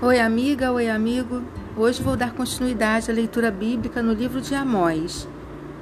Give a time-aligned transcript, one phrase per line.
[0.00, 1.42] Oi, amiga, oi, amigo.
[1.76, 5.26] Hoje vou dar continuidade à leitura bíblica no livro de Amós.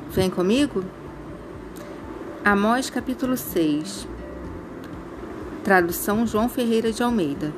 [0.09, 0.83] Vem comigo?
[2.43, 4.09] Amós, capítulo 6.
[5.63, 7.53] Tradução João Ferreira de Almeida.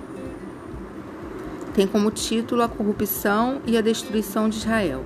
[1.75, 5.04] Tem como título A corrupção e a destruição de Israel.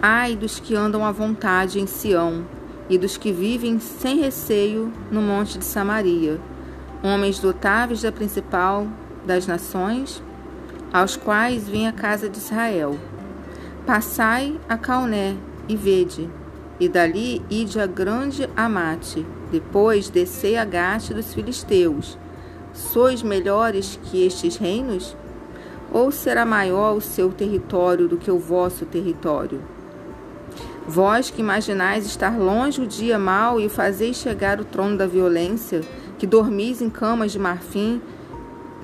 [0.00, 2.46] Ai dos que andam à vontade em Sião
[2.88, 6.40] e dos que vivem sem receio no monte de Samaria,
[7.02, 8.86] homens dotáveis da principal
[9.26, 10.22] das nações,
[10.92, 12.96] aos quais vem a casa de Israel.
[13.84, 15.36] Passai a Cauné
[15.68, 16.30] e vede,
[16.78, 22.16] e dali ide a grande Amate, depois descei a Gate dos filisteus.
[22.72, 25.16] Sois melhores que estes reinos?
[25.92, 29.62] Ou será maior o seu território do que o vosso território?
[30.86, 35.80] Vós que imaginais estar longe o dia mau e fazeis chegar o trono da violência,
[36.18, 38.00] que dormis em camas de marfim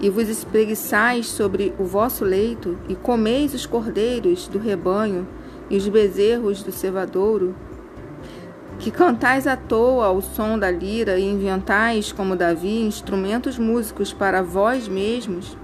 [0.03, 5.29] e vos espreguiçais sobre o vosso leito, e comeis os cordeiros do rebanho
[5.71, 7.55] e os bezerros do cevadouro,
[8.81, 14.43] que cantais à toa ao som da lira e inventais, como Davi, instrumentos músicos para
[14.43, 15.57] vós mesmos,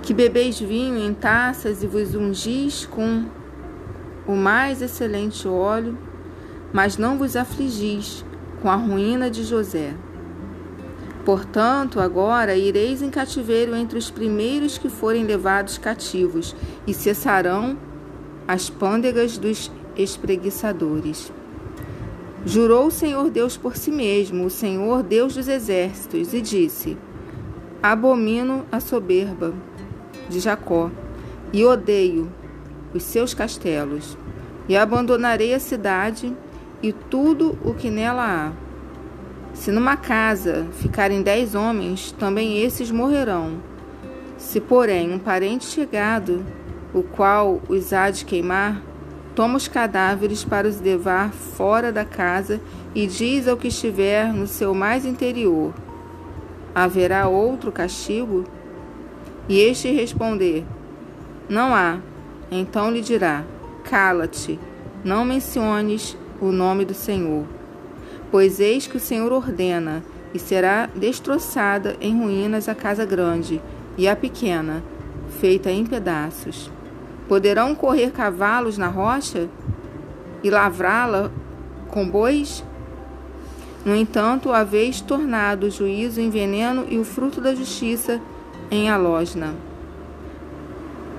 [0.00, 3.24] que bebeis vinho em taças e vos ungis com
[4.28, 5.98] o mais excelente óleo,
[6.72, 8.24] mas não vos afligis
[8.62, 9.92] com a ruína de José.
[11.26, 16.54] Portanto, agora ireis em cativeiro entre os primeiros que forem levados cativos,
[16.86, 17.76] e cessarão
[18.46, 21.32] as pândegas dos espreguiçadores.
[22.44, 26.96] Jurou o Senhor Deus por si mesmo, o Senhor Deus dos exércitos, e disse:
[27.82, 29.52] Abomino a soberba
[30.28, 30.92] de Jacó,
[31.52, 32.30] e odeio
[32.94, 34.16] os seus castelos,
[34.68, 36.32] e abandonarei a cidade
[36.80, 38.65] e tudo o que nela há
[39.56, 43.54] se numa casa ficarem dez homens, também esses morrerão.
[44.36, 46.44] Se, porém, um parente chegado,
[46.92, 48.82] o qual os há de queimar,
[49.34, 52.60] toma os cadáveres para os levar fora da casa
[52.94, 55.72] e diz ao que estiver no seu mais interior:
[56.74, 58.44] Haverá outro castigo?
[59.48, 60.64] E este responder:
[61.48, 61.98] Não há.
[62.50, 63.42] Então lhe dirá:
[63.84, 64.60] Cala-te,
[65.02, 67.46] não menciones o nome do Senhor.
[68.36, 70.04] Pois eis que o Senhor ordena,
[70.34, 73.62] e será destroçada em ruínas a casa grande
[73.96, 74.84] e a pequena,
[75.40, 76.70] feita em pedaços.
[77.26, 79.48] Poderão correr cavalos na rocha
[80.44, 81.32] e lavrá-la
[81.88, 82.62] com bois?
[83.86, 88.20] No entanto, haveis tornado o juízo em veneno e o fruto da justiça
[88.70, 89.54] em alógena.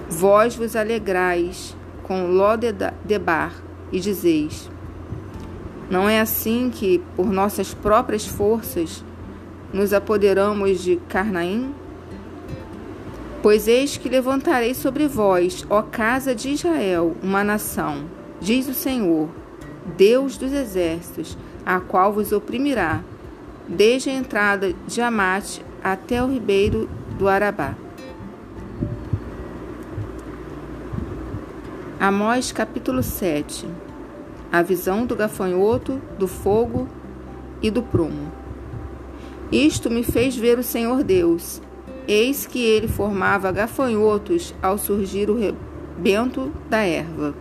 [0.08, 3.56] Vós vos alegrais com Lodebar
[3.92, 4.70] e dizeis:
[5.90, 9.04] não é assim que, por nossas próprias forças,
[9.72, 11.74] nos apoderamos de Carnaim?
[13.42, 18.06] Pois eis que levantarei sobre vós, ó casa de Israel, uma nação,
[18.42, 19.30] diz o Senhor,
[19.96, 23.02] Deus dos exércitos, a qual vos oprimirá,
[23.68, 27.76] desde a entrada de Amate até o ribeiro do Arabá.
[32.00, 33.87] Amós capítulo 7
[34.52, 36.88] a visão do gafanhoto, do fogo
[37.62, 38.32] e do prumo.
[39.52, 41.62] Isto me fez ver o Senhor Deus.
[42.08, 47.34] Eis que ele formava gafanhotos ao surgir o rebento da erva.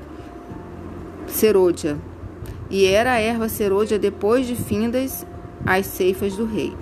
[1.26, 1.96] Serôdia.
[2.68, 5.26] E era a erva serôdia depois de findas
[5.64, 6.74] as ceifas do rei.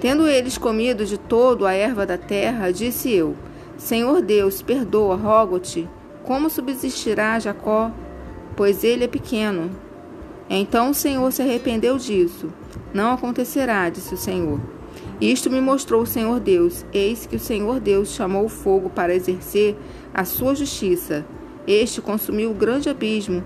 [0.00, 3.34] Tendo eles comido de todo a erva da terra, disse eu:
[3.76, 5.88] Senhor Deus, perdoa, rogo-te,
[6.22, 7.90] como subsistirá Jacó
[8.56, 9.70] pois ele é pequeno.
[10.48, 12.52] Então o Senhor se arrependeu disso.
[12.92, 14.60] Não acontecerá, disse o Senhor.
[15.20, 16.84] Isto me mostrou o Senhor Deus.
[16.92, 19.76] Eis que o Senhor Deus chamou o fogo para exercer
[20.12, 21.24] a sua justiça.
[21.66, 23.42] Este consumiu o grande abismo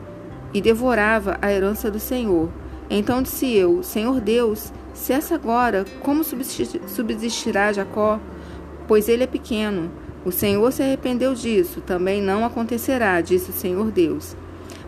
[0.52, 2.48] e devorava a herança do Senhor.
[2.90, 8.18] Então disse eu: Senhor Deus, cessa agora, como subsistirá Jacó?
[8.86, 9.90] Pois ele é pequeno.
[10.24, 11.80] O Senhor se arrependeu disso.
[11.80, 14.36] Também não acontecerá, disse o Senhor Deus.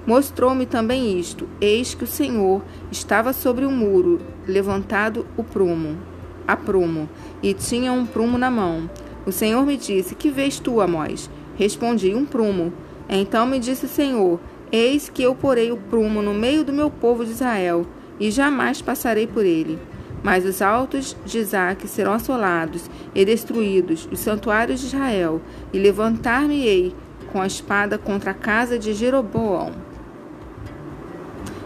[0.06, 5.98] Mostrou-me também isto: eis que o Senhor estava sobre o muro, levantado o prumo,
[6.46, 7.08] a prumo,
[7.42, 8.88] e tinha um prumo na mão.
[9.26, 11.28] O Senhor me disse: Que vês tu, Amós?
[11.56, 12.72] Respondi: Um prumo.
[13.08, 14.40] Então me disse o Senhor:
[14.72, 17.86] Eis que eu porei o prumo no meio do meu povo de Israel,
[18.18, 19.78] e jamais passarei por ele.
[20.22, 25.40] Mas os altos de Isaac serão assolados e destruídos, os santuários de Israel,
[25.72, 26.94] e levantar-me-ei
[27.32, 29.89] com a espada contra a casa de Jeroboão.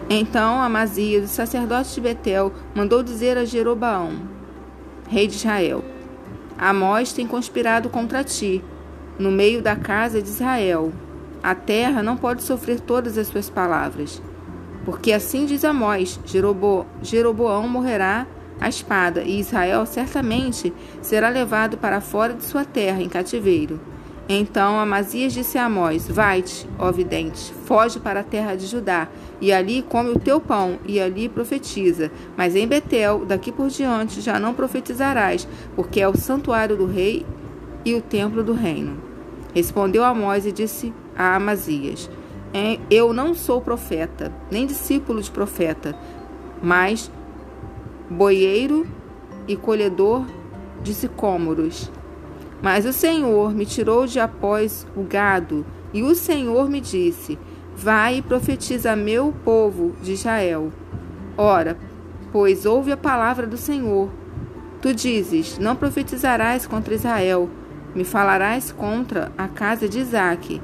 [0.09, 4.13] Então Amazias, o sacerdote de Betel, mandou dizer a Jerobaão,
[5.09, 5.83] rei de Israel:
[6.59, 8.63] Amós tem conspirado contra ti,
[9.19, 10.93] no meio da casa de Israel.
[11.43, 14.23] A terra não pode sofrer todas as suas palavras.
[14.85, 18.27] Porque assim diz Amós: Jerobo, Jeroboão morrerá
[18.61, 23.81] à espada, e Israel certamente será levado para fora de sua terra em cativeiro.
[24.29, 29.09] Então Amazias disse a Amós: Vai-te, ó vidente, foge para a terra de Judá,
[29.41, 32.11] e ali come o teu pão, e ali profetiza.
[32.37, 37.27] Mas em Betel, daqui por diante, já não profetizarás, porque é o santuário do rei
[37.85, 38.97] e o templo do reino.
[39.55, 42.11] Respondeu Amós e disse a Amazias:
[42.91, 45.95] Eu não sou profeta, nem discípulo de profeta,
[46.63, 47.11] mas
[48.09, 48.87] boieiro
[49.47, 50.25] e colhedor
[50.83, 51.91] de sicômoros.
[52.65, 57.39] Mas o Senhor me tirou de após o gado, e o Senhor me disse:
[57.77, 60.73] Vai e profetiza meu povo de Israel.
[61.37, 61.77] Ora,
[62.33, 64.09] pois ouve a palavra do Senhor.
[64.81, 67.51] Tu dizes: Não profetizarás contra Israel,
[67.95, 70.63] me falarás contra a casa de Isaque.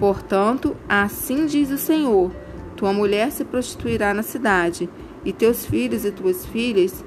[0.00, 2.32] Portanto, assim diz o Senhor:
[2.74, 4.90] Tua mulher se prostituirá na cidade,
[5.24, 7.04] e teus filhos e tuas filhas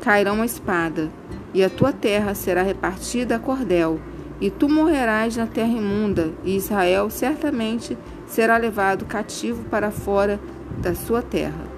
[0.00, 1.10] cairão a espada,
[1.52, 4.00] e a tua terra será repartida a cordel,
[4.40, 10.40] e tu morrerás na terra imunda, e Israel certamente será levado cativo para fora
[10.80, 11.69] da sua terra.